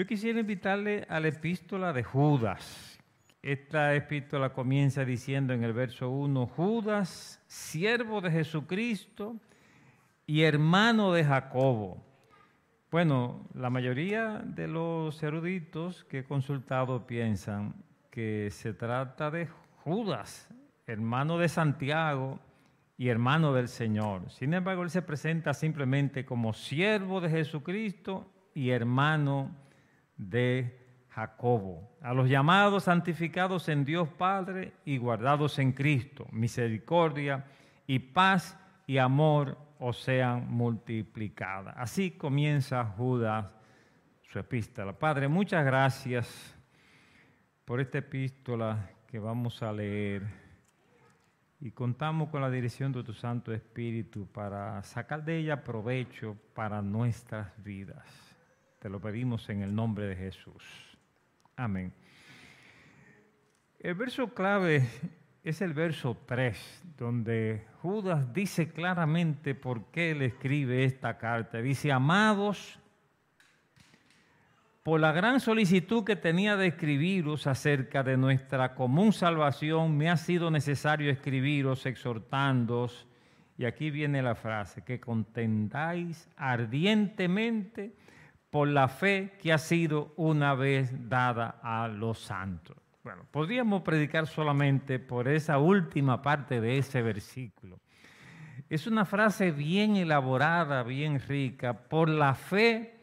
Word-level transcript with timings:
Yo 0.00 0.06
quisiera 0.06 0.40
invitarle 0.40 1.06
a 1.10 1.20
la 1.20 1.28
epístola 1.28 1.92
de 1.92 2.02
Judas. 2.02 2.98
Esta 3.42 3.94
epístola 3.94 4.50
comienza 4.54 5.04
diciendo 5.04 5.52
en 5.52 5.62
el 5.62 5.74
verso 5.74 6.08
1, 6.08 6.46
Judas, 6.46 7.44
siervo 7.46 8.22
de 8.22 8.30
Jesucristo 8.30 9.36
y 10.26 10.40
hermano 10.40 11.12
de 11.12 11.22
Jacobo. 11.22 12.02
Bueno, 12.90 13.46
la 13.52 13.68
mayoría 13.68 14.40
de 14.42 14.68
los 14.68 15.22
eruditos 15.22 16.04
que 16.04 16.20
he 16.20 16.24
consultado 16.24 17.06
piensan 17.06 17.74
que 18.10 18.48
se 18.50 18.72
trata 18.72 19.30
de 19.30 19.48
Judas, 19.84 20.48
hermano 20.86 21.36
de 21.36 21.50
Santiago 21.50 22.38
y 22.96 23.08
hermano 23.08 23.52
del 23.52 23.68
Señor. 23.68 24.30
Sin 24.30 24.54
embargo, 24.54 24.82
él 24.82 24.88
se 24.88 25.02
presenta 25.02 25.52
simplemente 25.52 26.24
como 26.24 26.54
siervo 26.54 27.20
de 27.20 27.28
Jesucristo 27.28 28.32
y 28.54 28.70
hermano 28.70 29.50
de 30.20 30.78
Jacobo. 31.08 31.90
A 32.02 32.12
los 32.12 32.28
llamados 32.28 32.84
santificados 32.84 33.68
en 33.68 33.84
Dios 33.84 34.08
Padre 34.08 34.74
y 34.84 34.98
guardados 34.98 35.58
en 35.58 35.72
Cristo, 35.72 36.26
misericordia 36.30 37.46
y 37.86 37.98
paz 37.98 38.58
y 38.86 38.98
amor 38.98 39.58
os 39.78 39.98
sean 39.98 40.50
multiplicadas. 40.50 41.74
Así 41.76 42.12
comienza 42.12 42.84
Judas 42.84 43.46
su 44.22 44.38
epístola. 44.38 44.92
Padre, 44.92 45.26
muchas 45.26 45.64
gracias 45.64 46.54
por 47.64 47.80
esta 47.80 47.98
epístola 47.98 48.90
que 49.06 49.18
vamos 49.18 49.62
a 49.62 49.72
leer 49.72 50.22
y 51.60 51.70
contamos 51.72 52.28
con 52.28 52.42
la 52.42 52.50
dirección 52.50 52.92
de 52.92 53.02
tu 53.02 53.12
Santo 53.12 53.52
Espíritu 53.52 54.26
para 54.26 54.82
sacar 54.82 55.24
de 55.24 55.38
ella 55.38 55.64
provecho 55.64 56.36
para 56.54 56.80
nuestras 56.82 57.50
vidas. 57.62 58.29
Te 58.80 58.88
lo 58.88 58.98
pedimos 58.98 59.46
en 59.50 59.60
el 59.60 59.74
nombre 59.74 60.06
de 60.06 60.16
Jesús. 60.16 60.64
Amén. 61.54 61.92
El 63.78 63.94
verso 63.94 64.32
clave 64.32 64.88
es 65.44 65.60
el 65.60 65.74
verso 65.74 66.16
3, 66.24 66.84
donde 66.96 67.66
Judas 67.82 68.32
dice 68.32 68.70
claramente 68.70 69.54
por 69.54 69.90
qué 69.90 70.14
le 70.14 70.24
escribe 70.24 70.84
esta 70.84 71.18
carta. 71.18 71.60
Dice, 71.60 71.92
amados, 71.92 72.78
por 74.82 74.98
la 74.98 75.12
gran 75.12 75.40
solicitud 75.40 76.02
que 76.02 76.16
tenía 76.16 76.56
de 76.56 76.68
escribiros 76.68 77.46
acerca 77.46 78.02
de 78.02 78.16
nuestra 78.16 78.74
común 78.74 79.12
salvación, 79.12 79.94
me 79.94 80.08
ha 80.08 80.16
sido 80.16 80.50
necesario 80.50 81.10
escribiros 81.10 81.84
exhortándoos, 81.84 83.06
y 83.58 83.66
aquí 83.66 83.90
viene 83.90 84.22
la 84.22 84.34
frase, 84.34 84.82
que 84.82 85.00
contendáis 85.00 86.30
ardientemente 86.34 87.92
por 88.50 88.68
la 88.68 88.88
fe 88.88 89.32
que 89.40 89.52
ha 89.52 89.58
sido 89.58 90.12
una 90.16 90.54
vez 90.54 91.08
dada 91.08 91.60
a 91.62 91.88
los 91.88 92.18
santos. 92.18 92.76
Bueno, 93.02 93.24
podríamos 93.30 93.82
predicar 93.82 94.26
solamente 94.26 94.98
por 94.98 95.28
esa 95.28 95.58
última 95.58 96.20
parte 96.20 96.60
de 96.60 96.78
ese 96.78 97.00
versículo. 97.00 97.80
Es 98.68 98.86
una 98.86 99.04
frase 99.04 99.52
bien 99.52 99.96
elaborada, 99.96 100.82
bien 100.82 101.18
rica, 101.20 101.72
por 101.72 102.08
la 102.08 102.34
fe 102.34 102.94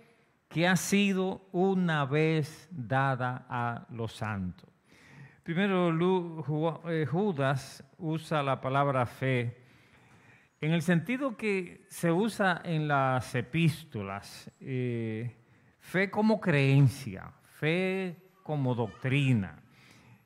que 0.49 0.67
ha 0.67 0.75
sido 0.75 1.41
una 1.51 2.05
vez 2.05 2.67
dada 2.71 3.45
a 3.49 3.87
los 3.89 4.13
santos. 4.13 4.69
Primero, 5.43 5.89
eh, 6.89 7.05
Judas 7.05 7.83
usa 7.97 8.43
la 8.43 8.61
palabra 8.61 9.05
fe 9.05 9.66
en 10.59 10.71
el 10.71 10.81
sentido 10.81 11.37
que 11.37 11.85
se 11.89 12.11
usa 12.11 12.61
en 12.63 12.87
las 12.87 13.33
epístolas. 13.35 14.51
Eh, 14.59 15.31
fe 15.79 16.09
como 16.09 16.39
creencia, 16.39 17.31
fe 17.43 18.15
como 18.43 18.73
doctrina. 18.73 19.61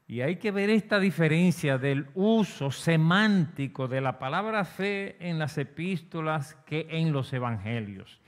Y 0.08 0.22
hay 0.22 0.38
que 0.38 0.52
ver 0.52 0.70
esta 0.70 1.00
diferencia 1.00 1.78
del 1.78 2.08
uso 2.16 2.72
semántico 2.72 3.88
de 3.88 4.02
la 4.02 4.20
palabra 4.20 4.66
fe 4.66 5.16
en 5.20 5.40
las 5.40 5.58
epístolas 5.58 6.56
que 6.66 6.88
en 6.90 7.14
los 7.14 7.31
evangelios. 7.31 8.20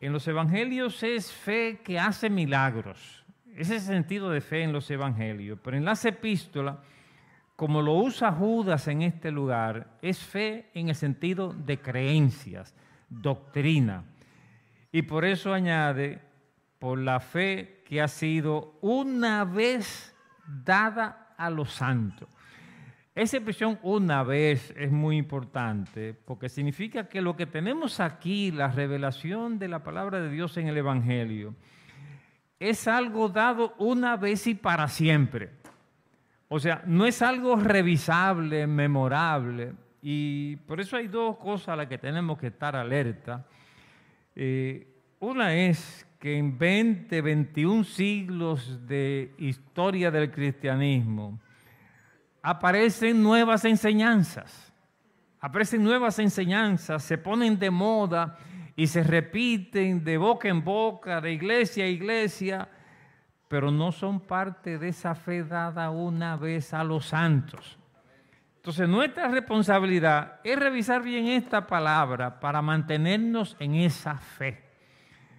En 0.00 0.12
los 0.12 0.28
evangelios 0.28 1.02
es 1.02 1.32
fe 1.32 1.80
que 1.82 1.98
hace 1.98 2.28
milagros. 2.28 3.24
Ese 3.56 3.76
es 3.76 3.88
el 3.88 3.94
sentido 3.94 4.30
de 4.30 4.40
fe 4.40 4.62
en 4.62 4.72
los 4.72 4.90
evangelios. 4.90 5.58
Pero 5.62 5.76
en 5.76 5.84
las 5.84 6.04
epístolas, 6.04 6.76
como 7.58 7.82
lo 7.82 7.94
usa 7.94 8.30
Judas 8.30 8.86
en 8.86 9.02
este 9.02 9.32
lugar, 9.32 9.98
es 10.00 10.20
fe 10.20 10.70
en 10.74 10.90
el 10.90 10.94
sentido 10.94 11.52
de 11.52 11.80
creencias, 11.80 12.72
doctrina. 13.08 14.04
Y 14.92 15.02
por 15.02 15.24
eso 15.24 15.52
añade, 15.52 16.20
por 16.78 17.00
la 17.00 17.18
fe 17.18 17.82
que 17.84 18.00
ha 18.00 18.06
sido 18.06 18.78
una 18.80 19.44
vez 19.44 20.14
dada 20.46 21.34
a 21.36 21.50
los 21.50 21.72
santos. 21.72 22.28
Esa 23.12 23.38
expresión 23.38 23.80
una 23.82 24.22
vez 24.22 24.72
es 24.78 24.92
muy 24.92 25.16
importante 25.16 26.14
porque 26.14 26.48
significa 26.48 27.08
que 27.08 27.20
lo 27.20 27.34
que 27.34 27.46
tenemos 27.46 27.98
aquí, 27.98 28.52
la 28.52 28.68
revelación 28.68 29.58
de 29.58 29.66
la 29.66 29.82
palabra 29.82 30.20
de 30.20 30.30
Dios 30.30 30.56
en 30.58 30.68
el 30.68 30.76
Evangelio, 30.76 31.56
es 32.60 32.86
algo 32.86 33.28
dado 33.28 33.74
una 33.78 34.16
vez 34.16 34.46
y 34.46 34.54
para 34.54 34.86
siempre. 34.86 35.57
O 36.48 36.58
sea, 36.58 36.82
no 36.86 37.06
es 37.06 37.20
algo 37.20 37.56
revisable, 37.56 38.66
memorable. 38.66 39.74
Y 40.00 40.56
por 40.56 40.80
eso 40.80 40.96
hay 40.96 41.08
dos 41.08 41.36
cosas 41.36 41.68
a 41.68 41.76
las 41.76 41.86
que 41.86 41.98
tenemos 41.98 42.38
que 42.38 42.46
estar 42.48 42.74
alerta. 42.74 43.46
Eh, 44.34 44.86
una 45.20 45.54
es 45.54 46.06
que 46.18 46.36
en 46.36 46.58
20, 46.58 47.20
21 47.20 47.84
siglos 47.84 48.86
de 48.86 49.34
historia 49.38 50.10
del 50.10 50.30
cristianismo 50.30 51.38
aparecen 52.42 53.22
nuevas 53.22 53.64
enseñanzas, 53.64 54.72
aparecen 55.40 55.82
nuevas 55.82 56.18
enseñanzas, 56.18 57.02
se 57.02 57.18
ponen 57.18 57.58
de 57.58 57.70
moda 57.70 58.38
y 58.74 58.86
se 58.86 59.02
repiten 59.02 60.02
de 60.02 60.16
boca 60.16 60.48
en 60.48 60.64
boca, 60.64 61.20
de 61.20 61.32
iglesia 61.32 61.84
a 61.84 61.88
iglesia, 61.88 62.68
pero 63.48 63.70
no 63.70 63.92
son 63.92 64.20
parte 64.20 64.78
de 64.78 64.88
esa 64.88 65.14
fe 65.14 65.42
dada 65.42 65.90
una 65.90 66.36
vez 66.36 66.74
a 66.74 66.84
los 66.84 67.06
santos. 67.06 67.78
Entonces 68.56 68.88
nuestra 68.88 69.28
responsabilidad 69.28 70.40
es 70.44 70.58
revisar 70.58 71.02
bien 71.02 71.26
esta 71.26 71.66
palabra 71.66 72.38
para 72.38 72.60
mantenernos 72.60 73.56
en 73.58 73.76
esa 73.76 74.18
fe. 74.18 74.62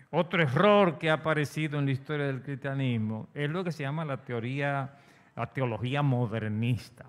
Otro 0.10 0.42
error 0.42 0.98
que 0.98 1.12
ha 1.12 1.14
aparecido 1.14 1.78
en 1.78 1.86
la 1.86 1.92
historia 1.92 2.26
del 2.26 2.42
cristianismo 2.42 3.30
es 3.36 3.48
lo 3.48 3.64
que 3.64 3.72
se 3.72 3.84
llama 3.84 4.04
la 4.04 4.18
teoría, 4.18 4.96
la 5.36 5.46
teología 5.54 6.02
modernista. 6.02 7.06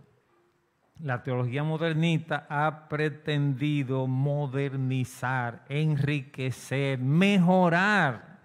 La 0.98 1.22
teología 1.22 1.64
modernista 1.64 2.46
ha 2.50 2.86
pretendido 2.90 4.06
modernizar, 4.06 5.64
enriquecer, 5.70 6.98
mejorar 6.98 8.39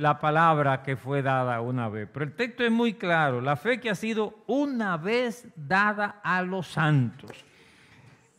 la 0.00 0.18
palabra 0.18 0.82
que 0.82 0.96
fue 0.96 1.20
dada 1.20 1.60
una 1.60 1.88
vez. 1.88 2.08
Pero 2.10 2.24
el 2.24 2.34
texto 2.34 2.64
es 2.64 2.70
muy 2.70 2.94
claro, 2.94 3.40
la 3.40 3.56
fe 3.56 3.78
que 3.78 3.90
ha 3.90 3.94
sido 3.94 4.42
una 4.46 4.96
vez 4.96 5.46
dada 5.54 6.20
a 6.22 6.40
los 6.42 6.68
santos. 6.68 7.44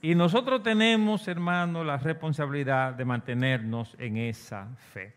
Y 0.02 0.16
nosotros 0.16 0.64
tenemos, 0.64 1.28
hermanos, 1.28 1.86
la 1.86 1.98
responsabilidad 1.98 2.94
de 2.94 3.06
mantenernos 3.06 3.96
en 4.00 4.18
esa 4.18 4.70
fe. 4.92 5.14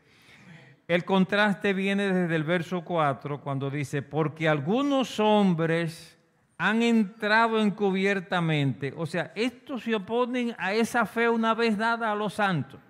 El 0.86 1.06
contraste 1.06 1.72
viene 1.72 2.12
desde 2.12 2.36
el 2.36 2.44
verso 2.44 2.84
4 2.84 3.40
cuando 3.40 3.70
dice, 3.70 4.02
porque 4.02 4.46
algunos 4.46 5.18
hombres 5.18 6.18
han 6.58 6.82
entrado 6.82 7.58
encubiertamente. 7.58 8.92
O 8.98 9.06
sea, 9.06 9.32
estos 9.34 9.84
se 9.84 9.94
oponen 9.94 10.54
a 10.58 10.74
esa 10.74 11.06
fe 11.06 11.26
una 11.30 11.54
vez 11.54 11.78
dada 11.78 12.12
a 12.12 12.14
los 12.14 12.34
santos. 12.34 12.80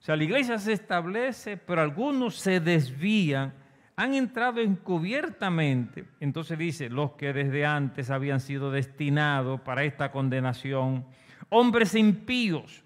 O 0.00 0.02
sea, 0.02 0.16
la 0.16 0.24
iglesia 0.24 0.58
se 0.58 0.72
establece, 0.72 1.56
pero 1.56 1.80
algunos 1.80 2.36
se 2.36 2.60
desvían, 2.60 3.52
han 3.96 4.14
entrado 4.14 4.60
encubiertamente. 4.60 6.04
Entonces 6.20 6.56
dice, 6.56 6.88
los 6.88 7.12
que 7.12 7.32
desde 7.32 7.66
antes 7.66 8.10
habían 8.10 8.40
sido 8.40 8.70
destinados 8.70 9.60
para 9.60 9.84
esta 9.84 10.12
condenación, 10.12 11.04
hombres 11.48 11.94
impíos 11.94 12.84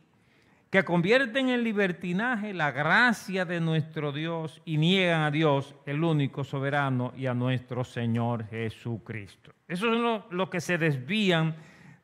que 0.72 0.84
convierten 0.84 1.50
en 1.50 1.64
libertinaje 1.64 2.54
la 2.54 2.70
gracia 2.70 3.44
de 3.44 3.60
nuestro 3.60 4.10
Dios 4.10 4.62
y 4.64 4.78
niegan 4.78 5.20
a 5.20 5.31
Dios, 5.31 5.75
el 5.84 6.02
único 6.02 6.44
soberano, 6.44 7.12
y 7.14 7.26
a 7.26 7.34
nuestro 7.34 7.84
Señor 7.84 8.46
Jesucristo. 8.48 9.52
Esos 9.69 9.94
son 9.94 10.25
los, 10.31 10.48
que 10.48 10.62
se 10.62 10.78
desvían 10.78 11.56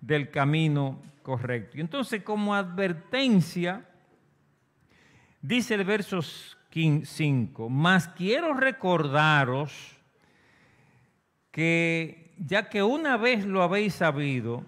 del 0.03 0.31
camino 0.31 1.01
correcto. 1.23 1.79
Y 1.79 1.81
entonces, 1.81 2.23
como 2.23 2.55
advertencia, 2.55 3.87
dice 5.41 5.75
el 5.75 5.85
verso 5.85 6.21
5, 6.23 7.69
más 7.69 8.09
quiero 8.09 8.55
recordaros 8.55 9.97
que 11.51 12.35
ya 12.39 12.69
que 12.69 12.83
una 12.83 13.17
vez 13.17 13.45
lo 13.45 13.63
habéis 13.63 13.95
sabido, 13.95 14.65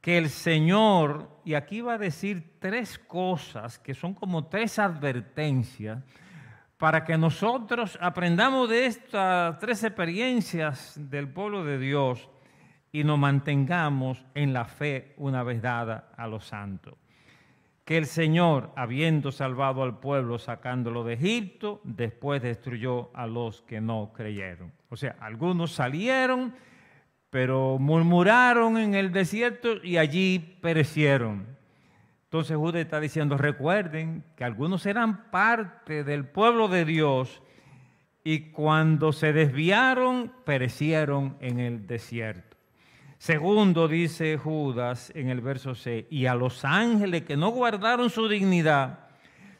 que 0.00 0.18
el 0.18 0.30
Señor, 0.30 1.28
y 1.44 1.54
aquí 1.54 1.80
va 1.80 1.94
a 1.94 1.98
decir 1.98 2.58
tres 2.58 2.98
cosas 2.98 3.78
que 3.78 3.94
son 3.94 4.14
como 4.14 4.46
tres 4.46 4.78
advertencias, 4.78 6.02
para 6.78 7.04
que 7.04 7.18
nosotros 7.18 7.98
aprendamos 8.00 8.68
de 8.68 8.86
estas 8.86 9.58
tres 9.58 9.82
experiencias 9.82 10.94
del 10.96 11.28
pueblo 11.28 11.64
de 11.64 11.78
Dios 11.78 12.28
y 12.92 13.04
nos 13.04 13.18
mantengamos 13.18 14.24
en 14.34 14.52
la 14.52 14.64
fe 14.64 15.14
una 15.16 15.42
vez 15.42 15.60
dada 15.60 16.12
a 16.16 16.26
los 16.28 16.44
santos. 16.44 16.94
Que 17.88 17.96
el 17.96 18.04
Señor, 18.04 18.70
habiendo 18.76 19.32
salvado 19.32 19.82
al 19.82 19.98
pueblo 19.98 20.38
sacándolo 20.38 21.04
de 21.04 21.14
Egipto, 21.14 21.80
después 21.84 22.42
destruyó 22.42 23.08
a 23.14 23.26
los 23.26 23.62
que 23.62 23.80
no 23.80 24.12
creyeron. 24.14 24.74
O 24.90 24.96
sea, 24.96 25.16
algunos 25.20 25.72
salieron, 25.72 26.52
pero 27.30 27.78
murmuraron 27.78 28.76
en 28.76 28.94
el 28.94 29.10
desierto 29.10 29.82
y 29.82 29.96
allí 29.96 30.58
perecieron. 30.60 31.46
Entonces 32.24 32.58
Judas 32.58 32.82
está 32.82 33.00
diciendo, 33.00 33.38
recuerden 33.38 34.22
que 34.36 34.44
algunos 34.44 34.84
eran 34.84 35.30
parte 35.30 36.04
del 36.04 36.26
pueblo 36.26 36.68
de 36.68 36.84
Dios 36.84 37.40
y 38.22 38.50
cuando 38.50 39.14
se 39.14 39.32
desviaron, 39.32 40.30
perecieron 40.44 41.38
en 41.40 41.58
el 41.58 41.86
desierto. 41.86 42.47
Segundo, 43.18 43.88
dice 43.88 44.38
Judas 44.38 45.12
en 45.14 45.28
el 45.28 45.40
verso 45.40 45.74
6, 45.74 46.06
y 46.08 46.26
a 46.26 46.34
los 46.34 46.64
ángeles 46.64 47.22
que 47.22 47.36
no 47.36 47.50
guardaron 47.50 48.10
su 48.10 48.28
dignidad, 48.28 49.00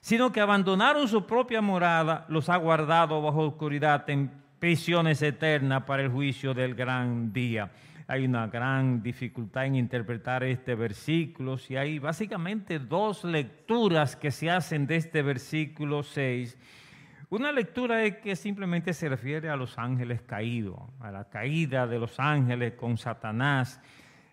sino 0.00 0.32
que 0.32 0.40
abandonaron 0.40 1.08
su 1.08 1.26
propia 1.26 1.60
morada, 1.60 2.24
los 2.28 2.48
ha 2.48 2.56
guardado 2.56 3.20
bajo 3.20 3.42
oscuridad 3.42 4.08
en 4.08 4.30
prisiones 4.58 5.20
eternas 5.22 5.84
para 5.84 6.02
el 6.02 6.08
juicio 6.08 6.54
del 6.54 6.74
gran 6.74 7.32
día 7.32 7.70
hay 8.10 8.24
una 8.24 8.46
gran 8.46 9.02
dificultad 9.02 9.66
en 9.66 9.74
interpretar 9.74 10.42
este 10.42 10.74
versículo 10.74 11.58
y 11.68 11.76
hay 11.76 11.98
básicamente 11.98 12.78
dos 12.78 13.22
lecturas 13.22 14.16
que 14.16 14.30
se 14.30 14.50
hacen 14.50 14.86
de 14.86 14.96
este 14.96 15.20
versículo 15.20 16.02
6. 16.02 16.56
Una 17.30 17.52
lectura 17.52 18.04
es 18.04 18.16
que 18.16 18.34
simplemente 18.34 18.94
se 18.94 19.06
refiere 19.06 19.50
a 19.50 19.56
los 19.56 19.76
ángeles 19.76 20.22
caídos, 20.22 20.80
a 20.98 21.10
la 21.10 21.28
caída 21.28 21.86
de 21.86 21.98
los 21.98 22.18
ángeles 22.18 22.72
con 22.72 22.96
Satanás, 22.96 23.82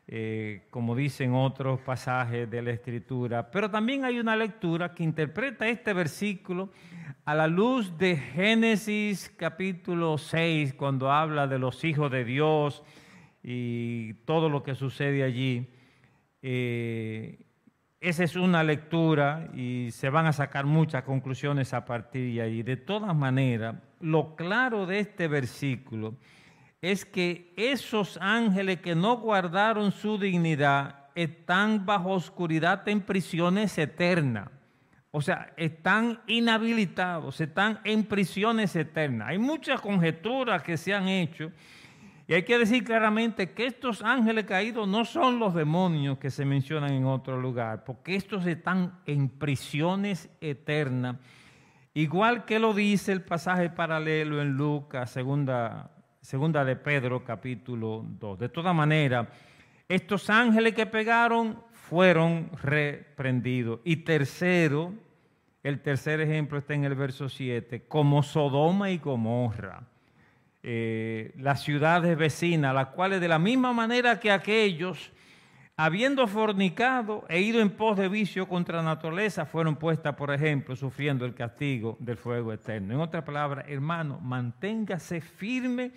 eh, 0.07 0.68
como 0.69 0.95
dicen 0.95 1.33
otros 1.33 1.81
pasajes 1.81 2.50
de 2.50 2.62
la 2.62 2.71
Escritura. 2.71 3.51
Pero 3.51 3.69
también 3.69 4.06
hay 4.06 4.18
una 4.18 4.38
lectura 4.38 4.94
que 4.94 5.03
interpreta 5.03 5.68
este 5.68 5.92
versículo 5.92 6.69
a 7.25 7.36
la 7.36 7.47
luz 7.47 7.97
de 7.97 8.15
Génesis 8.15 9.30
capítulo 9.36 10.18
6, 10.18 10.75
cuando 10.75 11.12
habla 11.12 11.47
de 11.47 11.59
los 11.59 11.83
hijos 11.83 12.09
de 12.09 12.24
Dios 12.24 12.81
y 13.44 14.13
todo 14.24 14.47
lo 14.47 14.63
que 14.63 14.74
sucede 14.74 15.24
allí. 15.24 15.68
Eh, 16.42 17.45
esa 18.06 18.24
es 18.24 18.36
una 18.36 18.63
lectura 18.63 19.50
y 19.56 19.90
se 19.92 20.12
van 20.12 20.28
a 20.28 20.34
sacar 20.34 20.66
muchas 20.66 21.04
conclusiones 21.04 21.74
a 21.74 21.86
partir 21.86 22.36
de 22.36 22.42
allí. 22.44 22.62
De 22.62 22.78
todas 22.78 23.16
maneras, 23.16 23.75
lo 24.00 24.36
claro 24.36 24.86
de 24.86 25.00
este 25.00 25.28
versículo 25.28 26.16
es 26.84 27.04
que 27.04 27.52
esos 27.57 28.19
ángeles 28.22 28.80
que 28.81 28.94
no 28.94 29.18
guardaron 29.18 29.92
su 29.92 30.19
dignidad 30.19 31.07
están 31.16 31.84
bajo 31.84 32.12
oscuridad 32.12 32.88
en 32.88 33.02
prisiones 33.02 33.75
eternas. 33.80 34.50
O 35.10 35.19
sea, 35.22 35.52
están 35.57 36.19
inhabilitados, 36.28 37.42
están 37.42 37.80
en 37.86 38.04
prisiones 38.04 38.75
eternas. 38.75 39.30
Hay 39.30 39.40
muchas 39.40 39.81
conjeturas 39.81 40.62
que 40.62 40.78
se 40.78 40.94
han 40.94 41.07
hecho 41.07 41.52
y 42.27 42.33
hay 42.33 42.44
que 42.44 42.57
decir 42.57 42.83
claramente 42.83 43.51
que 43.51 43.68
estos 43.68 44.01
ángeles 44.01 44.45
caídos 44.45 44.88
no 44.88 45.06
son 45.06 45.38
los 45.38 45.54
demonios 45.54 46.18
que 46.18 46.31
se 46.31 46.44
mencionan 46.44 46.92
en 46.94 47.06
otro 47.06 47.39
lugar, 47.39 47.83
porque 47.83 48.16
estos 48.16 48.48
están 48.48 49.00
en 49.06 49.30
prisiones 49.30 50.30
eternas, 50.42 51.18
igual 51.94 52.45
que 52.45 52.57
lo 52.57 52.74
dice 52.74 53.12
el 53.12 53.22
pasaje 53.22 53.69
paralelo 53.69 54.42
en 54.42 54.54
Lucas, 54.54 55.12
segunda, 55.12 55.92
segunda 56.19 56.66
de 56.66 56.75
Pedro, 56.75 57.24
capítulo 57.24 58.04
2. 58.04 58.39
De 58.39 58.50
todas 58.50 58.74
maneras, 58.74 59.28
estos 59.88 60.28
ángeles 60.31 60.74
que 60.74 60.88
pegaron 60.88 61.62
fueron 61.74 62.50
reprendidos. 62.63 63.81
Y 63.83 63.98
tercero, 63.98 64.95
el 65.62 65.80
tercer 65.80 66.21
ejemplo 66.21 66.57
está 66.57 66.74
en 66.74 66.86
el 66.86 66.95
verso 66.95 67.30
7, 67.30 67.86
como 67.88 68.24
Sodoma 68.24 68.89
y 68.89 68.98
Gomorra 68.98 69.83
eh, 70.67 71.31
las 71.38 71.62
ciudades 71.62 72.17
vecinas, 72.17 72.73
las 72.73 72.88
cuales 72.88 73.21
de 73.21 73.27
la 73.27 73.38
misma 73.38 73.71
manera 73.71 74.19
que 74.19 74.31
aquellos, 74.31 75.12
habiendo 75.77 76.25
fornicado 76.25 77.23
e 77.29 77.39
ido 77.39 77.62
en 77.62 77.69
pos 77.69 77.95
de 77.95 78.09
vicio 78.09 78.47
contra 78.47 78.77
la 78.77 78.83
naturaleza, 78.83 79.45
fueron 79.45 79.75
puestas, 79.75 80.15
por 80.15 80.33
ejemplo, 80.33 80.75
sufriendo 80.75 81.23
el 81.23 81.35
castigo 81.35 81.97
del 82.00 82.17
fuego 82.17 82.51
eterno. 82.51 82.95
En 82.95 83.00
otras 83.00 83.23
palabras, 83.23 83.65
hermano, 83.67 84.19
manténgase 84.19 85.21
firme 85.21 85.91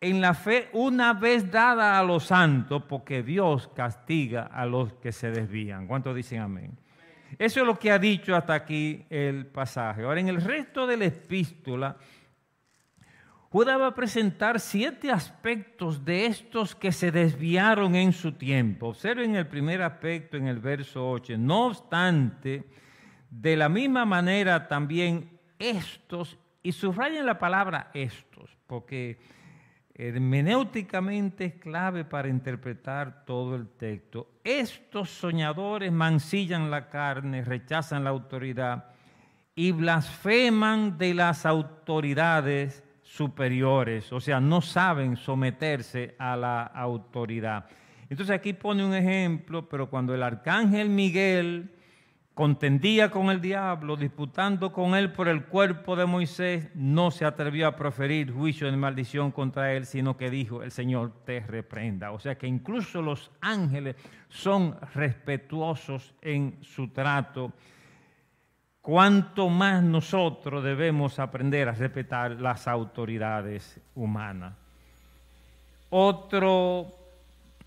en 0.00 0.20
la 0.20 0.34
fe 0.34 0.70
una 0.72 1.12
vez 1.12 1.48
dada 1.48 1.96
a 1.96 2.02
los 2.02 2.24
santos, 2.24 2.82
porque 2.88 3.22
Dios 3.22 3.68
castiga 3.76 4.42
a 4.42 4.66
los 4.66 4.92
que 4.94 5.12
se 5.12 5.30
desvían. 5.30 5.86
¿Cuántos 5.86 6.16
dicen 6.16 6.40
amén? 6.40 6.76
Eso 7.38 7.60
es 7.60 7.66
lo 7.66 7.78
que 7.78 7.92
ha 7.92 7.98
dicho 8.00 8.34
hasta 8.34 8.54
aquí 8.54 9.06
el 9.08 9.46
pasaje. 9.46 10.02
Ahora, 10.02 10.18
en 10.18 10.30
el 10.30 10.42
resto 10.42 10.84
de 10.84 10.96
la 10.96 11.04
epístola, 11.04 11.96
A 13.56 13.94
presentar 13.94 14.58
siete 14.58 15.12
aspectos 15.12 16.04
de 16.04 16.26
estos 16.26 16.74
que 16.74 16.90
se 16.90 17.12
desviaron 17.12 17.94
en 17.94 18.12
su 18.12 18.32
tiempo. 18.32 18.88
Observen 18.88 19.36
el 19.36 19.46
primer 19.46 19.80
aspecto 19.80 20.36
en 20.36 20.48
el 20.48 20.58
verso 20.58 21.08
8. 21.08 21.38
No 21.38 21.66
obstante, 21.66 22.64
de 23.30 23.56
la 23.56 23.68
misma 23.68 24.04
manera 24.04 24.66
también 24.66 25.38
estos, 25.56 26.36
y 26.64 26.72
subrayen 26.72 27.24
la 27.24 27.38
palabra 27.38 27.92
estos, 27.94 28.50
porque 28.66 29.20
hermenéuticamente 29.94 31.44
es 31.44 31.54
clave 31.54 32.04
para 32.04 32.26
interpretar 32.26 33.24
todo 33.24 33.54
el 33.54 33.68
texto. 33.68 34.40
Estos 34.42 35.10
soñadores 35.10 35.92
mancillan 35.92 36.72
la 36.72 36.88
carne, 36.88 37.44
rechazan 37.44 38.02
la 38.02 38.10
autoridad 38.10 38.86
y 39.54 39.70
blasfeman 39.70 40.98
de 40.98 41.14
las 41.14 41.46
autoridades 41.46 42.83
superiores, 43.14 44.12
o 44.12 44.20
sea, 44.20 44.40
no 44.40 44.60
saben 44.60 45.16
someterse 45.16 46.16
a 46.18 46.36
la 46.36 46.64
autoridad. 46.64 47.66
Entonces 48.10 48.34
aquí 48.34 48.52
pone 48.54 48.84
un 48.84 48.92
ejemplo, 48.92 49.68
pero 49.68 49.88
cuando 49.88 50.14
el 50.14 50.22
arcángel 50.22 50.88
Miguel 50.88 51.70
contendía 52.34 53.12
con 53.12 53.30
el 53.30 53.40
diablo, 53.40 53.96
disputando 53.96 54.72
con 54.72 54.96
él 54.96 55.12
por 55.12 55.28
el 55.28 55.44
cuerpo 55.44 55.94
de 55.94 56.06
Moisés, 56.06 56.68
no 56.74 57.12
se 57.12 57.24
atrevió 57.24 57.68
a 57.68 57.76
proferir 57.76 58.32
juicio 58.32 58.68
de 58.68 58.76
maldición 58.76 59.30
contra 59.30 59.72
él, 59.74 59.86
sino 59.86 60.16
que 60.16 60.28
dijo, 60.28 60.64
el 60.64 60.72
Señor 60.72 61.12
te 61.24 61.38
reprenda. 61.38 62.10
O 62.10 62.18
sea 62.18 62.36
que 62.36 62.48
incluso 62.48 63.00
los 63.00 63.30
ángeles 63.40 63.94
son 64.28 64.76
respetuosos 64.92 66.14
en 66.20 66.58
su 66.62 66.88
trato 66.88 67.52
cuánto 68.84 69.48
más 69.48 69.82
nosotros 69.82 70.62
debemos 70.62 71.18
aprender 71.18 71.70
a 71.70 71.72
respetar 71.72 72.32
las 72.32 72.68
autoridades 72.68 73.80
humanas. 73.94 74.54
Otro 75.88 76.94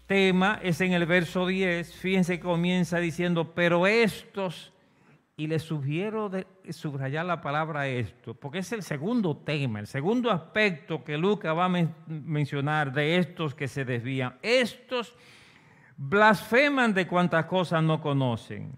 tema 0.06 0.60
es 0.62 0.80
en 0.80 0.94
el 0.94 1.08
verso 1.08 1.48
10, 1.48 1.92
fíjense 1.96 2.38
que 2.38 2.44
comienza 2.44 3.00
diciendo, 3.00 3.56
pero 3.56 3.88
estos, 3.88 4.72
y 5.36 5.48
les 5.48 5.64
sugiero 5.64 6.30
subrayar 6.70 7.26
la 7.26 7.42
palabra 7.42 7.88
esto, 7.88 8.36
porque 8.36 8.60
es 8.60 8.72
el 8.72 8.84
segundo 8.84 9.38
tema, 9.38 9.80
el 9.80 9.88
segundo 9.88 10.30
aspecto 10.30 11.04
que 11.04 11.18
Lucas 11.18 11.58
va 11.58 11.66
a 11.66 11.88
mencionar 12.06 12.94
de 12.94 13.18
estos 13.18 13.56
que 13.56 13.68
se 13.68 13.86
desvían. 13.86 14.38
Estos 14.44 15.16
blasfeman 15.98 16.94
de 16.94 17.08
cuantas 17.08 17.46
cosas 17.46 17.82
no 17.82 18.00
conocen 18.00 18.72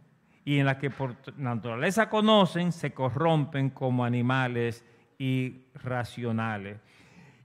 y 0.50 0.58
en 0.58 0.66
las 0.66 0.78
que 0.78 0.90
por 0.90 1.16
naturaleza 1.38 2.10
conocen, 2.10 2.72
se 2.72 2.92
corrompen 2.92 3.70
como 3.70 4.04
animales 4.04 4.84
irracionales. 5.20 6.80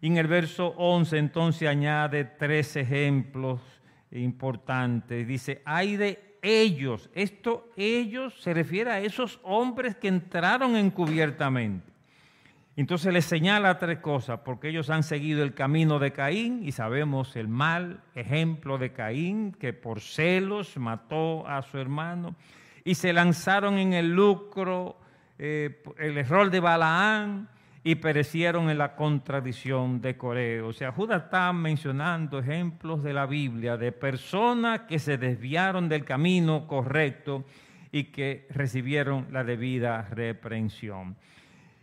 Y 0.01 0.07
en 0.07 0.17
el 0.17 0.27
verso 0.27 0.69
11 0.79 1.19
entonces 1.19 1.69
añade 1.69 2.25
tres 2.25 2.77
ejemplos 2.77 3.61
importantes. 4.11 5.29
Dice, 5.29 5.61
hay 5.67 5.99
de 5.99 6.39
ellos, 6.41 7.11
esto 7.13 7.71
ellos 7.77 8.41
se 8.41 8.55
refiere 8.55 8.91
a 8.91 9.01
esos 9.01 9.39
hombres 9.43 9.97
que 9.97 10.09
entraron 10.09 10.75
encubiertamente. 10.75 11.93
Entonces 12.75 13.13
les 13.13 13.27
señala 13.27 13.79
tres 13.79 13.99
cosas, 13.99 14.41
porque 14.47 14.71
ellos 14.71 14.89
han 14.89 15.03
seguido 15.03 15.43
el 15.43 15.53
camino 15.53 15.99
de 15.99 16.15
Caín 16.15 16.63
y 16.63 16.73
sabemos 16.73 17.37
el 17.37 17.49
mal 17.49 18.01
ejemplo 18.15 18.79
de 18.79 18.95
Caín, 18.95 19.53
que 19.53 19.75
por 19.75 20.01
celos 20.01 20.79
mató 20.79 21.47
a 21.47 21.61
su 21.61 21.77
hermano 21.77 22.35
y 22.85 22.95
se 22.95 23.13
lanzaron 23.13 23.79
en 23.79 23.95
el 23.95 24.13
lucro, 24.13 24.99
eh, 25.39 25.83
el 25.99 26.19
error 26.19 26.51
de 26.51 26.61
Balaán 26.61 27.49
y 27.83 27.97
perecieron 27.97 28.71
en 28.71 28.79
la 28.79 28.95
contradicción 28.97 30.01
de 30.01 30.17
Coreo. 30.17 30.69
O 30.69 30.73
sea, 30.73 30.93
Judas 30.93 31.25
está 31.25 31.53
mencionando 31.53 32.39
ejemplos 32.39 33.03
de 33.03 33.13
la 33.13 33.27
Biblia 33.27 33.77
de 33.77 33.93
personas 33.93 34.83
que 34.83 34.99
se 34.99 35.19
desviaron 35.19 35.89
del 35.89 36.05
camino 36.05 36.67
correcto 36.67 37.45
y 37.93 38.05
que 38.05 38.47
recibieron 38.51 39.27
la 39.31 39.45
debida 39.45 40.03
reprensión. 40.11 41.17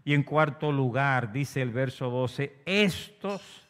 Y 0.03 0.13
en 0.15 0.23
cuarto 0.23 0.71
lugar, 0.71 1.31
dice 1.31 1.61
el 1.61 1.69
verso 1.69 2.09
12, 2.09 2.57
estos, 2.65 3.60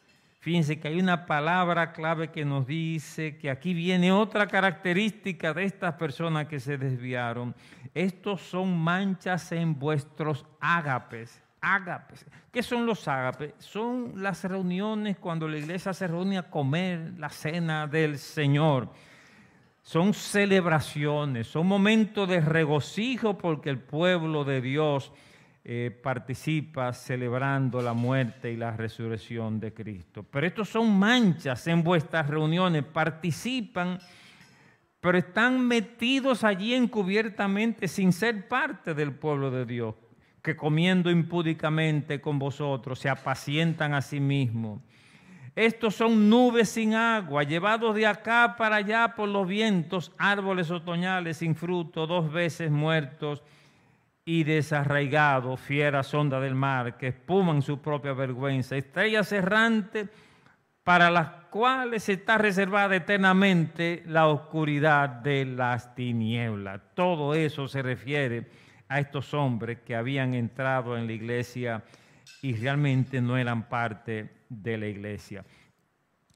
fíjense 0.41 0.79
que 0.79 0.89
hay 0.89 1.00
una 1.00 1.25
palabra 1.25 1.93
clave 1.93 2.31
que 2.31 2.43
nos 2.43 2.67
dice 2.67 3.38
que 3.38 3.50
aquí 3.50 3.74
viene 3.74 4.12
otra 4.12 4.48
característica 4.48 5.53
de 5.53 5.63
estas 5.63 5.93
personas 5.93 6.48
que 6.48 6.60
se 6.60 6.77
desviaron. 6.77 7.55
Estos 7.93 8.41
son 8.41 8.77
manchas 8.77 9.51
en 9.53 9.79
vuestros 9.79 10.45
ágapes. 10.60 11.41
Ágapes. 11.62 12.25
¿Qué 12.51 12.63
son 12.63 12.86
los 12.86 13.07
ágapes? 13.07 13.53
Son 13.60 14.13
las 14.15 14.43
reuniones 14.43 15.17
cuando 15.17 15.48
la 15.48 15.57
iglesia 15.57 15.93
se 15.93 16.07
reúne 16.07 16.39
a 16.39 16.50
comer 16.50 17.13
la 17.17 17.29
cena 17.29 17.86
del 17.86 18.17
Señor. 18.17 18.89
Son 19.83 20.13
celebraciones, 20.13 21.48
son 21.48 21.67
momentos 21.67 22.27
de 22.27 22.41
regocijo 22.41 23.38
porque 23.38 23.69
el 23.69 23.79
pueblo 23.79 24.43
de 24.43 24.62
Dios 24.62 25.12
eh, 25.63 25.95
participa 26.01 26.91
celebrando 26.91 27.83
la 27.83 27.93
muerte 27.93 28.51
y 28.51 28.57
la 28.57 28.75
resurrección 28.75 29.59
de 29.59 29.71
Cristo. 29.71 30.23
Pero 30.23 30.47
estos 30.47 30.69
son 30.69 30.97
manchas 30.97 31.67
en 31.67 31.83
vuestras 31.83 32.27
reuniones, 32.27 32.83
participan, 32.83 33.99
pero 34.99 35.19
están 35.19 35.67
metidos 35.67 36.43
allí 36.43 36.73
encubiertamente 36.73 37.87
sin 37.87 38.11
ser 38.11 38.47
parte 38.47 38.95
del 38.95 39.13
pueblo 39.13 39.51
de 39.51 39.65
Dios, 39.67 39.93
que 40.41 40.57
comiendo 40.57 41.11
impúdicamente 41.11 42.19
con 42.19 42.39
vosotros 42.39 42.97
se 42.97 43.09
apacientan 43.09 43.93
a 43.93 44.01
sí 44.01 44.19
mismos. 44.19 44.81
Estos 45.55 45.93
son 45.93 46.27
nubes 46.27 46.69
sin 46.69 46.95
agua, 46.95 47.43
llevados 47.43 47.93
de 47.93 48.07
acá 48.07 48.55
para 48.57 48.77
allá 48.77 49.13
por 49.15 49.29
los 49.29 49.47
vientos, 49.47 50.11
árboles 50.17 50.71
otoñales 50.71 51.37
sin 51.37 51.53
fruto, 51.53 52.07
dos 52.07 52.31
veces 52.31 52.71
muertos 52.71 53.43
y 54.31 54.45
desarraigados, 54.45 55.59
fieras 55.59 56.13
ondas 56.13 56.41
del 56.41 56.55
mar 56.55 56.97
que 56.97 57.07
espuman 57.07 57.61
su 57.61 57.81
propia 57.81 58.13
vergüenza, 58.13 58.77
estrellas 58.77 59.29
errantes 59.33 60.07
para 60.85 61.11
las 61.11 61.27
cuales 61.50 62.07
está 62.07 62.38
reservada 62.38 62.95
eternamente 62.95 64.03
la 64.07 64.27
oscuridad 64.27 65.09
de 65.09 65.43
las 65.43 65.93
tinieblas. 65.95 66.79
Todo 66.95 67.35
eso 67.35 67.67
se 67.67 67.81
refiere 67.81 68.47
a 68.88 69.01
estos 69.01 69.33
hombres 69.33 69.79
que 69.79 69.97
habían 69.97 70.33
entrado 70.33 70.97
en 70.97 71.07
la 71.07 71.11
iglesia 71.11 71.83
y 72.41 72.55
realmente 72.55 73.19
no 73.19 73.38
eran 73.38 73.67
parte 73.67 74.31
de 74.47 74.77
la 74.77 74.88
iglesia. 74.88 75.43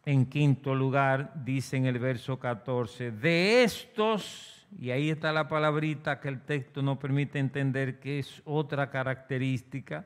En 0.03 0.25
quinto 0.25 0.75
lugar, 0.75 1.31
dice 1.45 1.77
en 1.77 1.85
el 1.85 1.99
verso 1.99 2.37
14, 2.37 3.11
de 3.11 3.63
estos 3.63 4.54
y 4.79 4.91
ahí 4.91 5.09
está 5.09 5.31
la 5.31 5.47
palabrita 5.47 6.19
que 6.19 6.27
el 6.27 6.41
texto 6.41 6.81
no 6.81 6.99
permite 6.99 7.39
entender 7.39 7.99
que 7.99 8.19
es 8.19 8.41
otra 8.45 8.89
característica. 8.89 10.05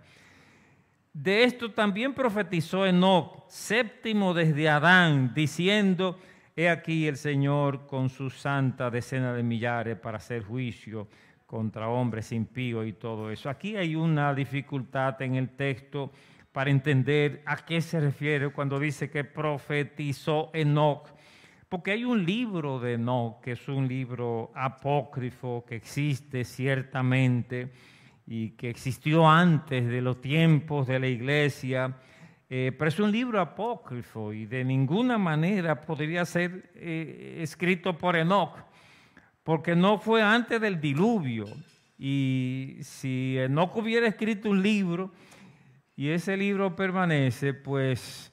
De 1.13 1.43
esto 1.43 1.71
también 1.71 2.13
profetizó 2.13 2.85
Enoch, 2.85 3.47
séptimo 3.47 4.33
desde 4.33 4.69
Adán, 4.69 5.33
diciendo, 5.33 6.19
he 6.55 6.69
aquí 6.69 7.07
el 7.07 7.17
Señor 7.17 7.87
con 7.87 8.09
su 8.09 8.29
santa 8.29 8.91
decena 8.91 9.33
de 9.33 9.43
millares 9.43 9.97
para 9.97 10.17
hacer 10.17 10.43
juicio 10.43 11.07
contra 11.45 11.89
hombres 11.89 12.31
impíos 12.31 12.85
y 12.85 12.93
todo 12.93 13.31
eso. 13.31 13.49
Aquí 13.49 13.75
hay 13.75 13.95
una 13.95 14.35
dificultad 14.35 15.19
en 15.23 15.35
el 15.35 15.49
texto 15.49 16.11
para 16.51 16.69
entender 16.69 17.41
a 17.45 17.57
qué 17.57 17.81
se 17.81 17.99
refiere 17.99 18.49
cuando 18.49 18.79
dice 18.79 19.09
que 19.09 19.23
profetizó 19.23 20.51
Enoch 20.53 21.07
porque 21.69 21.91
hay 21.91 22.03
un 22.03 22.25
libro 22.25 22.79
de 22.79 22.93
Enoch, 22.93 23.41
que 23.41 23.51
es 23.51 23.67
un 23.67 23.87
libro 23.87 24.51
apócrifo, 24.55 25.63
que 25.67 25.75
existe 25.75 26.43
ciertamente 26.43 27.71
y 28.25 28.51
que 28.51 28.71
existió 28.71 29.29
antes 29.29 29.87
de 29.87 30.01
los 30.01 30.19
tiempos 30.19 30.87
de 30.87 30.99
la 30.99 31.07
iglesia, 31.07 31.95
eh, 32.49 32.71
pero 32.77 32.89
es 32.89 32.99
un 32.99 33.11
libro 33.11 33.39
apócrifo 33.39 34.33
y 34.33 34.47
de 34.47 34.63
ninguna 34.63 35.19
manera 35.19 35.79
podría 35.79 36.25
ser 36.25 36.71
eh, 36.73 37.37
escrito 37.41 37.95
por 37.95 38.15
Enoch, 38.15 38.57
porque 39.43 39.75
no 39.75 39.99
fue 39.99 40.23
antes 40.23 40.59
del 40.59 40.81
diluvio. 40.81 41.45
Y 41.99 42.77
si 42.81 43.37
Enoch 43.37 43.75
hubiera 43.75 44.07
escrito 44.07 44.49
un 44.49 44.63
libro 44.63 45.11
y 45.95 46.09
ese 46.09 46.35
libro 46.35 46.75
permanece, 46.75 47.53
pues 47.53 48.31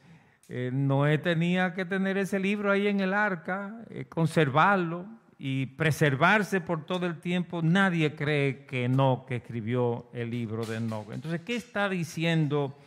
eh, 0.48 0.70
Noé 0.72 1.18
tenía 1.18 1.74
que 1.74 1.84
tener 1.84 2.16
ese 2.18 2.38
libro 2.38 2.70
ahí 2.70 2.86
en 2.86 3.00
el 3.00 3.14
arca, 3.14 3.82
eh, 3.90 4.04
conservarlo 4.04 5.06
y 5.38 5.66
preservarse 5.66 6.60
por 6.60 6.86
todo 6.86 7.06
el 7.06 7.18
tiempo. 7.18 7.62
Nadie 7.62 8.14
cree 8.14 8.64
que 8.64 8.88
no 8.88 9.24
que 9.26 9.36
escribió 9.36 10.08
el 10.12 10.30
libro 10.30 10.64
de 10.64 10.76
Enoch. 10.76 11.10
Entonces, 11.12 11.40
¿qué 11.40 11.56
está 11.56 11.88
diciendo 11.88 12.78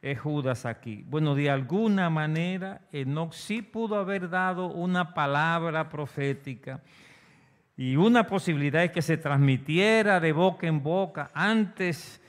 eh, 0.00 0.14
Judas 0.14 0.64
aquí? 0.64 1.04
Bueno, 1.08 1.34
de 1.34 1.50
alguna 1.50 2.08
manera 2.08 2.82
Enoch 2.92 3.32
sí 3.32 3.62
pudo 3.62 3.96
haber 3.96 4.30
dado 4.30 4.68
una 4.68 5.12
palabra 5.12 5.88
profética 5.88 6.80
y 7.76 7.96
una 7.96 8.28
posibilidad 8.28 8.80
de 8.80 8.92
que 8.92 9.02
se 9.02 9.16
transmitiera 9.16 10.20
de 10.20 10.32
boca 10.32 10.68
en 10.68 10.84
boca. 10.84 11.32
Antes, 11.34 12.22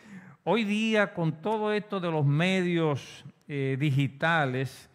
hoy 0.44 0.64
día, 0.64 1.14
con 1.14 1.42
todo 1.42 1.74
esto 1.74 2.00
de 2.00 2.10
los 2.10 2.26
medios 2.26 3.24
eh, 3.52 3.78
digitales, 3.80 4.92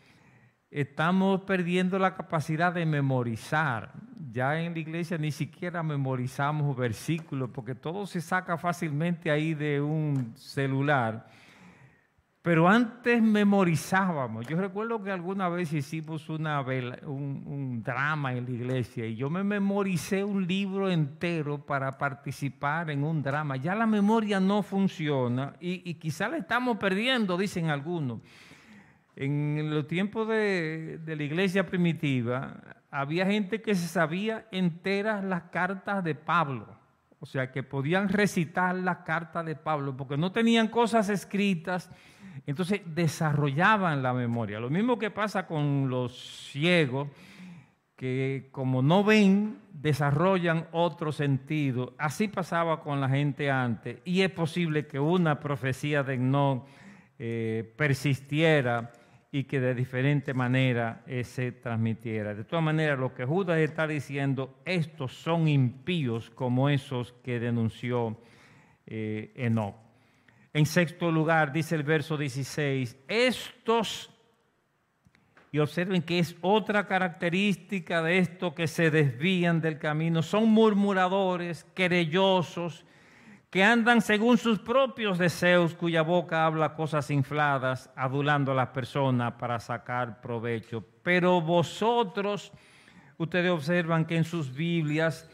estamos 0.70 1.40
perdiendo 1.40 1.98
la 1.98 2.14
capacidad 2.14 2.72
de 2.72 2.86
memorizar. 2.86 3.90
Ya 4.30 4.60
en 4.60 4.74
la 4.74 4.78
iglesia 4.78 5.18
ni 5.18 5.32
siquiera 5.32 5.82
memorizamos 5.82 6.76
versículos, 6.76 7.50
porque 7.52 7.74
todo 7.74 8.06
se 8.06 8.20
saca 8.20 8.56
fácilmente 8.56 9.28
ahí 9.28 9.54
de 9.54 9.80
un 9.80 10.34
celular. 10.36 11.26
Pero 12.44 12.68
antes 12.68 13.22
memorizábamos. 13.22 14.46
Yo 14.46 14.58
recuerdo 14.58 15.02
que 15.02 15.10
alguna 15.10 15.48
vez 15.48 15.72
hicimos 15.72 16.28
un, 16.28 17.82
drama 17.82 18.34
en 18.34 18.44
la 18.44 18.50
iglesia 18.50 19.06
y 19.06 19.16
yo 19.16 19.30
me 19.30 19.42
memoricé 19.42 20.22
un 20.22 20.46
libro 20.46 20.90
entero 20.90 21.64
para 21.64 21.96
participar 21.96 22.90
en 22.90 23.02
un 23.02 23.22
drama. 23.22 23.56
Ya 23.56 23.74
la 23.74 23.86
memoria 23.86 24.40
no 24.40 24.62
funciona 24.62 25.54
y, 25.58 25.88
y 25.88 25.94
quizá 25.94 26.28
la 26.28 26.36
estamos 26.36 26.76
perdiendo, 26.76 27.38
dicen 27.38 27.70
algunos. 27.70 28.20
En 29.16 29.70
los 29.70 29.86
tiempos 29.86 30.28
de, 30.28 31.00
la 31.06 31.22
iglesia 31.22 31.64
primitiva, 31.64 32.60
había 32.90 33.24
gente 33.24 33.62
que 33.62 33.74
se 33.74 33.88
sabía 33.88 34.48
enteras 34.50 35.24
las 35.24 35.44
cartas 35.44 36.04
de 36.04 36.14
Pablo. 36.14 36.76
O 37.20 37.26
sea, 37.26 37.50
que 37.50 37.62
podían 37.62 38.10
recitar 38.10 38.74
las 38.74 38.98
cartas 38.98 39.46
de 39.46 39.56
Pablo, 39.56 39.96
porque 39.96 40.18
no 40.18 40.30
tenían 40.30 40.68
cosas 40.68 41.08
escritas, 41.08 41.88
entonces 42.46 42.82
desarrollaban 42.86 44.02
la 44.02 44.12
memoria. 44.12 44.60
Lo 44.60 44.70
mismo 44.70 44.98
que 44.98 45.10
pasa 45.10 45.46
con 45.46 45.88
los 45.88 46.50
ciegos, 46.50 47.08
que 47.96 48.48
como 48.50 48.82
no 48.82 49.04
ven, 49.04 49.58
desarrollan 49.72 50.66
otro 50.72 51.12
sentido. 51.12 51.94
Así 51.98 52.28
pasaba 52.28 52.82
con 52.82 53.00
la 53.00 53.08
gente 53.08 53.50
antes, 53.50 53.98
y 54.04 54.22
es 54.22 54.30
posible 54.30 54.86
que 54.86 55.00
una 55.00 55.40
profecía 55.40 56.02
de 56.02 56.18
no 56.18 56.66
eh, 57.18 57.72
persistiera 57.76 58.92
y 59.30 59.44
que 59.44 59.58
de 59.58 59.74
diferente 59.74 60.34
manera 60.34 61.02
eh, 61.06 61.24
se 61.24 61.52
transmitiera. 61.52 62.34
De 62.34 62.44
todas 62.44 62.64
maneras, 62.64 62.98
lo 62.98 63.14
que 63.14 63.24
Judas 63.24 63.58
está 63.58 63.86
diciendo, 63.86 64.58
estos 64.64 65.12
son 65.12 65.48
impíos 65.48 66.30
como 66.30 66.68
esos 66.68 67.12
que 67.24 67.40
denunció 67.40 68.16
eh, 68.86 69.32
Enoch. 69.34 69.83
En 70.54 70.66
sexto 70.66 71.10
lugar, 71.10 71.52
dice 71.52 71.74
el 71.74 71.82
verso 71.82 72.16
16, 72.16 72.96
estos, 73.08 74.08
y 75.50 75.58
observen 75.58 76.00
que 76.02 76.20
es 76.20 76.36
otra 76.42 76.86
característica 76.86 78.00
de 78.02 78.18
estos 78.18 78.54
que 78.54 78.68
se 78.68 78.88
desvían 78.92 79.60
del 79.60 79.80
camino, 79.80 80.22
son 80.22 80.48
murmuradores, 80.50 81.64
querellosos, 81.74 82.84
que 83.50 83.64
andan 83.64 84.00
según 84.00 84.38
sus 84.38 84.60
propios 84.60 85.18
deseos, 85.18 85.74
cuya 85.74 86.02
boca 86.02 86.46
habla 86.46 86.74
cosas 86.74 87.10
infladas, 87.10 87.90
adulando 87.96 88.52
a 88.52 88.54
las 88.54 88.68
personas 88.68 89.32
para 89.32 89.58
sacar 89.58 90.20
provecho. 90.20 90.84
Pero 91.02 91.40
vosotros, 91.40 92.52
ustedes 93.18 93.50
observan 93.50 94.04
que 94.04 94.16
en 94.16 94.24
sus 94.24 94.54
Biblias, 94.54 95.28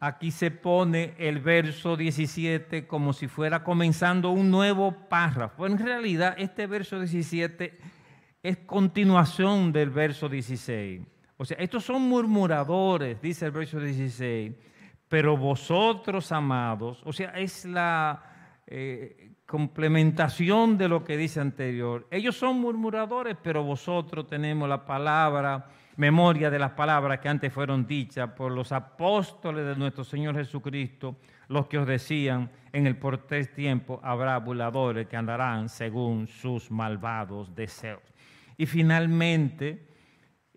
aquí 0.00 0.30
se 0.32 0.50
pone 0.50 1.14
el 1.18 1.38
verso 1.38 1.96
17 1.96 2.86
como 2.86 3.12
si 3.12 3.28
fuera 3.28 3.62
comenzando 3.62 4.30
un 4.30 4.50
nuevo 4.50 5.08
párrafo. 5.08 5.66
En 5.66 5.78
realidad, 5.78 6.34
este 6.38 6.66
verso 6.66 6.98
17 6.98 7.78
es 8.42 8.56
continuación 8.58 9.72
del 9.72 9.90
verso 9.90 10.28
16. 10.28 11.02
O 11.36 11.44
sea, 11.44 11.56
estos 11.58 11.84
son 11.84 12.02
murmuradores, 12.02 13.22
dice 13.22 13.46
el 13.46 13.52
verso 13.52 13.78
16 13.78 14.52
pero 15.10 15.36
vosotros, 15.36 16.30
amados, 16.30 17.02
o 17.04 17.12
sea, 17.12 17.30
es 17.30 17.64
la 17.64 18.22
eh, 18.64 19.32
complementación 19.44 20.78
de 20.78 20.88
lo 20.88 21.02
que 21.02 21.16
dice 21.16 21.40
anterior. 21.40 22.06
Ellos 22.12 22.36
son 22.36 22.60
murmuradores, 22.60 23.36
pero 23.42 23.64
vosotros 23.64 24.28
tenemos 24.28 24.68
la 24.68 24.86
palabra, 24.86 25.66
memoria 25.96 26.50
de 26.50 26.58
las 26.58 26.72
palabras 26.72 27.20
que 27.20 27.28
antes 27.28 27.52
fueron 27.52 27.86
dichas 27.86 28.30
por 28.30 28.52
los 28.52 28.72
apóstoles 28.72 29.66
de 29.66 29.76
nuestro 29.76 30.04
Señor 30.04 30.36
Jesucristo, 30.36 31.16
los 31.48 31.66
que 31.66 31.78
os 31.78 31.86
decían, 31.86 32.50
en 32.72 32.86
el 32.86 32.96
portés 32.96 33.52
tiempo 33.52 34.00
habrá 34.02 34.38
buladores 34.38 35.08
que 35.08 35.16
andarán 35.16 35.68
según 35.68 36.26
sus 36.26 36.70
malvados 36.70 37.54
deseos. 37.54 38.02
Y 38.56 38.66
finalmente, 38.66 39.86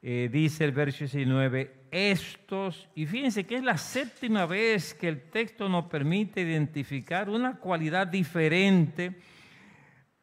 eh, 0.01 0.29
dice 0.31 0.65
el 0.65 0.71
verso 0.71 0.99
19, 0.99 1.83
estos, 1.91 2.89
y 2.95 3.05
fíjense 3.05 3.45
que 3.45 3.55
es 3.55 3.63
la 3.63 3.77
séptima 3.77 4.45
vez 4.45 4.93
que 4.93 5.07
el 5.07 5.29
texto 5.29 5.69
nos 5.69 5.85
permite 5.85 6.41
identificar 6.41 7.29
una 7.29 7.57
cualidad 7.57 8.07
diferente 8.07 9.15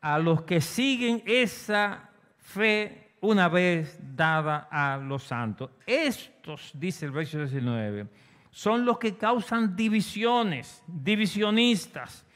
a 0.00 0.18
los 0.18 0.42
que 0.42 0.60
siguen 0.60 1.22
esa 1.26 2.10
fe 2.38 3.00
una 3.20 3.48
vez 3.48 3.98
dada 4.00 4.68
a 4.70 4.96
los 4.96 5.24
santos. 5.24 5.70
Estos, 5.86 6.72
dice 6.74 7.06
el 7.06 7.12
verso 7.12 7.38
19, 7.38 8.06
son 8.50 8.84
los 8.84 8.98
que 8.98 9.16
causan 9.16 9.76
divisiones, 9.76 10.82
divisionistas, 10.86 12.26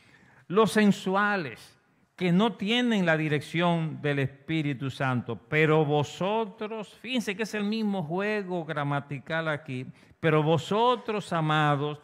los 0.48 0.72
sensuales, 0.72 1.78
que 2.16 2.30
no 2.30 2.52
tienen 2.52 3.04
la 3.04 3.16
dirección 3.16 4.00
del 4.00 4.20
Espíritu 4.20 4.88
Santo, 4.88 5.36
pero 5.48 5.84
vosotros, 5.84 6.96
fíjense 7.00 7.34
que 7.34 7.42
es 7.42 7.54
el 7.54 7.64
mismo 7.64 8.04
juego 8.04 8.64
gramatical 8.64 9.48
aquí, 9.48 9.86
pero 10.20 10.42
vosotros, 10.42 11.32
amados, 11.32 11.98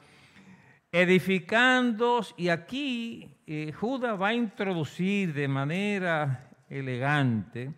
edificándoos, 0.91 2.35
y 2.37 2.49
aquí 2.49 3.31
eh, 3.47 3.73
Judas 3.73 4.21
va 4.21 4.29
a 4.29 4.35
introducir 4.35 5.33
de 5.33 5.47
manera 5.47 6.51
elegante 6.69 7.73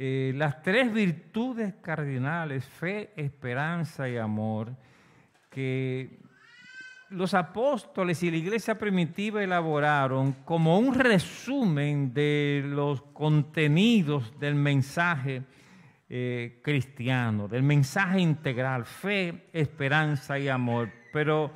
eh, 0.00 0.32
las 0.36 0.62
tres 0.62 0.92
virtudes 0.92 1.74
cardinales, 1.82 2.64
fe, 2.64 3.10
esperanza 3.16 4.08
y 4.08 4.16
amor, 4.16 4.70
que 5.50 6.20
los 7.10 7.34
apóstoles 7.34 8.22
y 8.22 8.30
la 8.30 8.36
iglesia 8.36 8.78
primitiva 8.78 9.42
elaboraron 9.42 10.34
como 10.44 10.78
un 10.78 10.94
resumen 10.94 12.14
de 12.14 12.62
los 12.64 13.02
contenidos 13.12 14.38
del 14.38 14.54
mensaje 14.54 15.42
eh, 16.08 16.60
cristiano, 16.62 17.48
del 17.48 17.64
mensaje 17.64 18.20
integral, 18.20 18.84
fe, 18.84 19.48
esperanza 19.52 20.38
y 20.38 20.48
amor. 20.48 20.92
Pero 21.12 21.50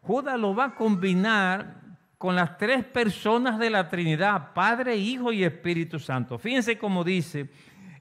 Judas 0.00 0.40
lo 0.40 0.54
va 0.54 0.64
a 0.64 0.74
combinar 0.74 1.82
con 2.16 2.36
las 2.36 2.56
tres 2.56 2.84
personas 2.84 3.58
de 3.58 3.68
la 3.68 3.90
Trinidad, 3.90 4.54
Padre, 4.54 4.96
Hijo 4.96 5.30
y 5.30 5.44
Espíritu 5.44 5.98
Santo. 5.98 6.38
Fíjense 6.38 6.78
cómo 6.78 7.04
dice, 7.04 7.50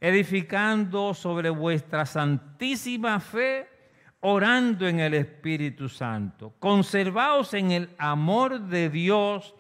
edificando 0.02 1.14
sobre 1.14 1.52
vuestra 1.52 2.08
santísima 2.08 3.20
fe, 3.20 3.68
orando 4.22 4.88
en 4.88 5.00
el 5.00 5.14
Espíritu 5.14 5.88
Santo. 5.88 6.56
Conservaos 6.58 7.54
en 7.54 7.72
el 7.72 7.90
amor 8.00 8.62
de 8.62 8.90
Dios, 8.90 9.54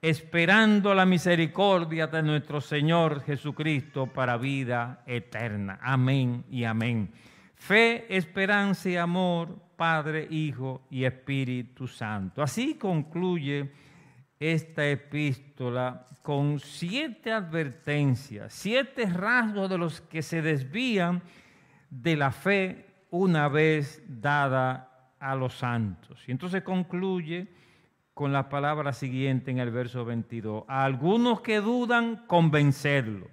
esperando 0.00 0.94
la 0.94 1.04
misericordia 1.04 2.06
de 2.06 2.22
nuestro 2.22 2.60
Señor 2.60 3.22
Jesucristo 3.24 4.06
para 4.06 4.36
vida 4.36 5.02
eterna. 5.06 5.80
Amén 5.82 6.44
y 6.48 6.64
amén. 6.64 7.10
Fe, 7.56 8.06
esperanza 8.16 8.88
y 8.88 8.96
amor, 8.96 9.58
Padre, 9.76 10.26
Hijo 10.30 10.82
y 10.88 11.04
Espíritu 11.04 11.88
Santo. 11.88 12.42
Así 12.42 12.74
concluye 12.74 13.70
esta 14.40 14.88
epístola 14.88 16.06
con 16.22 16.58
siete 16.58 17.30
advertencias, 17.30 18.52
siete 18.54 19.06
rasgos 19.06 19.68
de 19.68 19.78
los 19.78 20.00
que 20.00 20.22
se 20.22 20.40
desvían 20.40 21.22
de 21.90 22.16
la 22.16 22.32
fe 22.32 22.86
una 23.10 23.48
vez 23.48 24.02
dada 24.08 25.14
a 25.20 25.34
los 25.34 25.54
santos. 25.54 26.22
Y 26.26 26.32
entonces 26.32 26.62
concluye 26.62 27.48
con 28.14 28.32
la 28.32 28.48
palabra 28.48 28.92
siguiente 28.92 29.50
en 29.50 29.58
el 29.58 29.70
verso 29.70 30.04
22. 30.04 30.64
A 30.68 30.84
algunos 30.84 31.42
que 31.42 31.60
dudan, 31.60 32.24
convencerlo. 32.26 33.28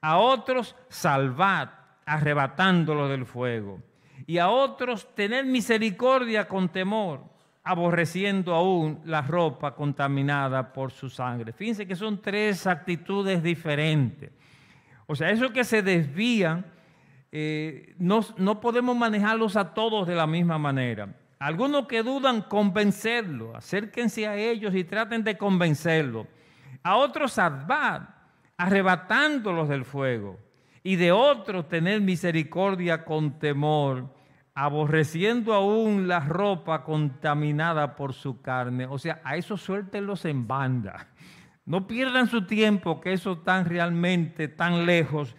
A 0.00 0.18
otros, 0.18 0.76
salvad, 0.88 1.68
arrebatándolo 2.06 3.08
del 3.08 3.26
fuego. 3.26 3.80
Y 4.26 4.38
a 4.38 4.48
otros, 4.48 5.14
tener 5.14 5.44
misericordia 5.44 6.48
con 6.48 6.68
temor, 6.68 7.31
aborreciendo 7.64 8.54
aún 8.54 9.00
la 9.04 9.22
ropa 9.22 9.74
contaminada 9.74 10.72
por 10.72 10.90
su 10.90 11.08
sangre. 11.08 11.52
Fíjense 11.52 11.86
que 11.86 11.96
son 11.96 12.20
tres 12.20 12.66
actitudes 12.66 13.42
diferentes. 13.42 14.30
O 15.06 15.14
sea, 15.14 15.30
eso 15.30 15.52
que 15.52 15.64
se 15.64 15.82
desvían 15.82 16.64
eh, 17.34 17.94
no, 17.98 18.20
no 18.36 18.60
podemos 18.60 18.94
manejarlos 18.94 19.56
a 19.56 19.72
todos 19.72 20.06
de 20.06 20.14
la 20.14 20.26
misma 20.26 20.58
manera. 20.58 21.08
Algunos 21.38 21.86
que 21.86 22.02
dudan, 22.02 22.42
convencerlo, 22.42 23.56
acérquense 23.56 24.28
a 24.28 24.36
ellos 24.36 24.74
y 24.74 24.84
traten 24.84 25.24
de 25.24 25.36
convencerlo. 25.38 26.26
A 26.82 26.96
otros, 26.96 27.32
salvad, 27.32 28.02
arrebatándolos 28.56 29.68
del 29.68 29.84
fuego. 29.84 30.38
Y 30.84 30.96
de 30.96 31.10
otros, 31.10 31.68
tener 31.68 32.00
misericordia 32.00 33.04
con 33.04 33.38
temor, 33.38 34.08
aborreciendo 34.54 35.54
aún 35.54 36.08
la 36.08 36.20
ropa 36.20 36.84
contaminada 36.84 37.96
por 37.96 38.12
su 38.12 38.42
carne. 38.42 38.86
O 38.86 38.98
sea, 38.98 39.20
a 39.24 39.36
esos 39.36 39.62
suéltenlos 39.62 40.24
en 40.24 40.46
banda. 40.46 41.08
No 41.64 41.86
pierdan 41.86 42.26
su 42.26 42.46
tiempo, 42.46 43.00
que 43.00 43.12
eso 43.12 43.32
están 43.32 43.64
realmente 43.66 44.48
tan 44.48 44.84
lejos 44.84 45.36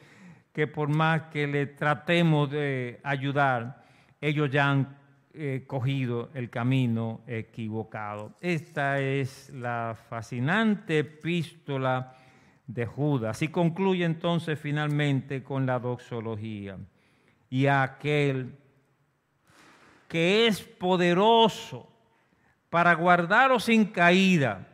que 0.54 0.68
por 0.68 0.88
más 0.88 1.24
que 1.24 1.48
le 1.48 1.66
tratemos 1.66 2.50
de 2.50 3.00
ayudar, 3.04 3.84
ellos 4.22 4.50
ya 4.50 4.70
han 4.70 4.98
eh, 5.34 5.64
cogido 5.68 6.30
el 6.34 6.50
camino 6.50 7.22
equivocado. 7.28 8.38
Esta 8.40 9.00
es 9.00 9.50
la 9.50 9.98
fascinante 10.10 11.00
epístola 11.00 12.16
de 12.68 12.86
Judas. 12.86 13.42
Y 13.42 13.50
concluye 13.50 14.06
entonces 14.06 14.60
finalmente 14.60 15.44
con 15.44 15.66
la 15.66 15.80
doxología. 15.80 16.78
Y 17.50 17.68
aquel 17.68 18.58
que 20.14 20.46
es 20.46 20.62
poderoso 20.62 21.90
para 22.70 22.94
guardaros 22.94 23.64
sin 23.64 23.86
caída 23.86 24.68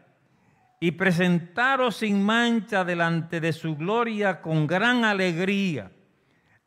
y 0.82 0.92
presentaros 0.92 1.96
sin 1.96 2.22
mancha 2.22 2.84
delante 2.84 3.40
de 3.40 3.54
su 3.54 3.78
gloria 3.78 4.42
con 4.42 4.68
gran 4.68 5.06
alegría. 5.06 5.94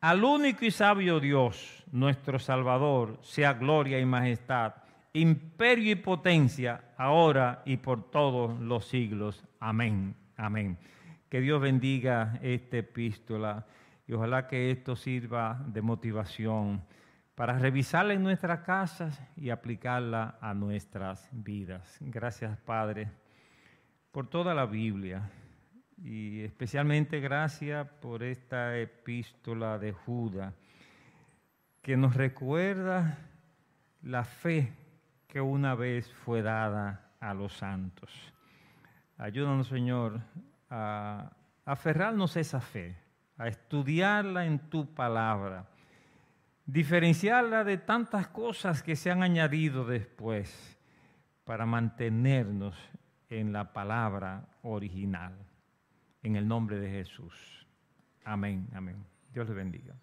Al 0.00 0.24
único 0.24 0.64
y 0.64 0.70
sabio 0.70 1.20
Dios, 1.20 1.84
nuestro 1.92 2.38
Salvador, 2.38 3.18
sea 3.20 3.52
gloria 3.52 4.00
y 4.00 4.06
majestad, 4.06 4.72
imperio 5.12 5.92
y 5.92 5.96
potencia, 5.96 6.94
ahora 6.96 7.60
y 7.66 7.76
por 7.76 8.10
todos 8.10 8.58
los 8.58 8.86
siglos. 8.86 9.44
Amén. 9.60 10.16
Amén. 10.38 10.78
Que 11.28 11.42
Dios 11.42 11.60
bendiga 11.60 12.38
esta 12.40 12.78
epístola 12.78 13.66
y 14.08 14.14
ojalá 14.14 14.48
que 14.48 14.70
esto 14.70 14.96
sirva 14.96 15.62
de 15.66 15.82
motivación 15.82 16.82
para 17.42 17.58
revisarla 17.58 18.14
en 18.14 18.22
nuestras 18.22 18.60
casas 18.60 19.20
y 19.34 19.50
aplicarla 19.50 20.38
a 20.40 20.54
nuestras 20.54 21.28
vidas. 21.32 21.98
Gracias, 21.98 22.56
Padre 22.58 23.10
por 24.12 24.28
toda 24.28 24.54
la 24.54 24.64
Biblia 24.64 25.28
y 25.96 26.42
especialmente 26.42 27.18
gracias 27.18 27.88
por 28.00 28.22
esta 28.22 28.78
epístola 28.78 29.76
de 29.80 29.90
Judas 29.90 30.54
que 31.82 31.96
nos 31.96 32.14
recuerda 32.14 33.18
la 34.02 34.22
fe 34.22 34.72
que 35.26 35.40
una 35.40 35.74
vez 35.74 36.12
fue 36.12 36.42
dada 36.42 37.10
a 37.18 37.34
los 37.34 37.54
santos. 37.54 38.12
Ayúdanos, 39.18 39.66
Señor, 39.66 40.20
a 40.70 41.32
aferrarnos 41.64 42.36
a 42.36 42.40
esa 42.40 42.60
fe, 42.60 42.94
a 43.36 43.48
estudiarla 43.48 44.46
en 44.46 44.60
tu 44.70 44.94
palabra, 44.94 45.66
diferenciarla 46.66 47.64
de 47.64 47.78
tantas 47.78 48.28
cosas 48.28 48.82
que 48.82 48.96
se 48.96 49.10
han 49.10 49.22
añadido 49.22 49.84
después 49.84 50.78
para 51.44 51.66
mantenernos 51.66 52.76
en 53.28 53.52
la 53.52 53.72
palabra 53.72 54.46
original. 54.62 55.34
En 56.22 56.36
el 56.36 56.46
nombre 56.46 56.78
de 56.78 56.90
Jesús. 56.90 57.66
Amén, 58.24 58.68
amén. 58.74 59.04
Dios 59.32 59.48
le 59.48 59.54
bendiga. 59.54 59.94